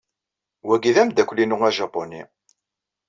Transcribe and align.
Wagi 0.67 0.91
d-amdakkel-inu 0.95 1.57
ajapuni. 1.67 2.21